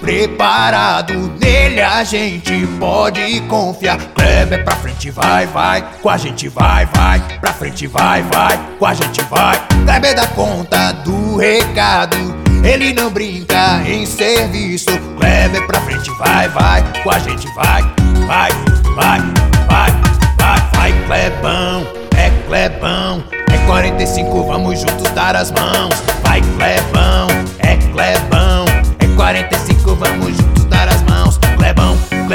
preparado, 0.00 1.32
nele 1.40 1.80
a 1.80 2.02
gente 2.02 2.66
pode 2.80 3.40
confiar. 3.42 3.96
Kleber 4.14 4.64
pra 4.64 4.74
frente 4.74 5.10
vai, 5.10 5.46
vai, 5.46 5.84
com 6.02 6.08
a 6.08 6.16
gente 6.16 6.48
vai, 6.48 6.86
vai, 6.86 7.22
pra 7.40 7.52
frente 7.52 7.86
vai, 7.86 8.22
vai, 8.22 8.58
com 8.78 8.86
a 8.86 8.94
gente 8.94 9.22
vai. 9.30 9.64
Kleber 9.84 10.16
dá 10.16 10.26
conta 10.28 10.92
do 11.04 11.36
recado, 11.36 12.16
ele 12.64 12.92
não 12.92 13.10
brinca 13.10 13.80
em 13.86 14.04
serviço. 14.06 14.90
Kleber 15.16 15.66
pra 15.68 15.80
frente 15.82 16.10
vai, 16.18 16.48
vai, 16.48 16.82
com 17.04 17.10
a 17.10 17.18
gente 17.20 17.46
vai, 17.54 17.82
vai, 18.26 18.50
vai, 18.96 19.20
vai, 19.68 19.90
vai, 20.36 20.70
vai, 20.74 20.92
Clebão, 21.06 21.86
é 22.16 22.30
Clebão. 22.48 23.22
É 23.52 23.66
45, 23.66 24.42
vamos 24.44 24.80
juntos 24.80 25.10
dar 25.12 25.36
as 25.36 25.52
mãos. 25.52 25.94
Vai, 26.24 26.40
é 26.40 26.42
Clebão. 26.56 27.31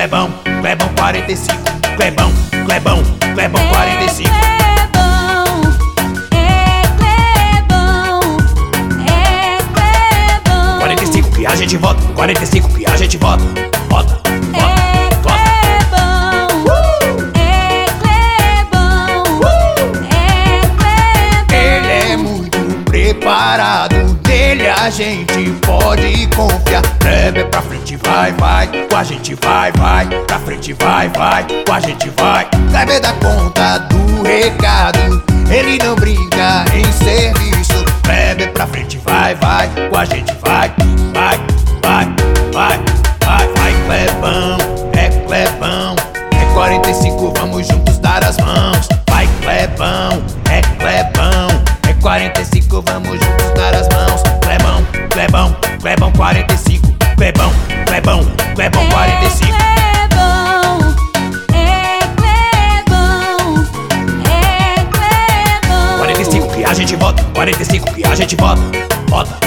Clebão, 0.08 0.32
Clebão, 0.62 0.62
Clebão 0.62 0.90
45. 0.96 1.58
Clebão, 1.98 2.32
Clebão, 2.66 3.04
Clebão 3.36 3.68
45. 3.68 4.30
Clebão, 6.98 8.38
é 9.04 9.58
é. 10.76 10.80
45 10.80 11.32
que 11.32 11.46
a 11.46 11.56
gente 11.58 11.76
vota, 11.76 12.02
45 12.14 12.70
que 12.70 12.86
a 12.86 12.96
gente 12.96 13.18
vota. 13.18 13.44
Vota, 13.90 14.22
vota, 14.24 14.30
É 14.54 15.10
vota. 15.16 15.38
Clebão, 15.92 16.64
é 17.36 17.86
Clebão, 18.00 19.42
é 20.10 20.62
Clebão. 20.78 21.60
Ele 21.60 22.14
é 22.14 22.16
muito 22.16 22.58
preparado, 22.86 24.17
nele 24.58 24.70
a 24.70 24.90
gente 24.90 25.52
pode 25.66 26.28
confiar. 26.36 26.82
Kleber 27.00 27.48
pra 27.50 27.62
frente 27.62 27.96
vai, 27.98 28.32
vai, 28.34 28.68
com 28.68 28.96
a 28.96 29.04
gente 29.04 29.36
vai, 29.36 29.72
vai, 29.74 30.08
pra 30.08 30.40
frente 30.40 30.74
vai, 30.74 31.10
vai, 31.10 31.46
com 31.66 31.74
a 31.74 31.80
gente 31.80 32.10
vai. 32.18 32.48
Kleber 32.70 33.02
dá 33.02 33.14
conta 33.14 33.78
do 33.80 34.24
recado, 34.24 35.24
ele 35.50 35.78
não 35.84 35.96
brinca 35.96 36.66
em 36.74 36.92
serviço. 36.92 37.86
Kleber 38.04 38.52
pra 38.52 38.68
frente 38.68 38.98
vai, 39.06 39.36
vai, 39.36 39.70
com 39.90 39.98
a 39.98 40.06
gente 40.06 40.34
vai, 40.42 40.74
vai, 41.14 41.40
vai, 41.82 42.06
vai, 42.52 42.80
vai, 43.24 43.48
vai, 43.54 43.74
Clebão, 43.86 44.58
é 44.94 45.10
Clebão, 45.26 45.96
é 46.32 46.54
45, 46.54 47.34
vamos 47.38 47.68
juntos 47.68 47.98
dar 48.00 48.24
as 48.24 48.38
mãos. 48.38 48.88
Vai, 49.10 49.28
Clebão, 49.42 50.24
é 50.50 50.62
Clebão, 50.80 51.48
é 51.88 51.94
45, 52.02 52.82
vamos 52.82 53.12
juntos 53.12 53.54
dar 53.56 53.76
as 53.76 53.88
mãos. 53.90 54.27
Clebão, 55.28 55.54
Clebão, 55.82 55.82
Clebão 55.82 56.12
45, 56.14 56.88
Clebão, 57.18 57.52
Clebão, 57.86 58.22
Clebão 58.56 58.90
45. 58.90 59.52
Clebão, 59.52 60.96
é 61.54 62.00
Clebão, 62.16 63.68
é 64.24 64.86
Clebão. 64.86 65.98
45 65.98 66.48
que 66.56 66.64
a 66.64 66.74
gente 66.74 66.96
vota, 66.96 67.24
45 67.34 67.94
que 67.94 68.06
a 68.06 68.16
gente 68.16 68.38
vota, 68.38 68.62
vota, 69.10 69.38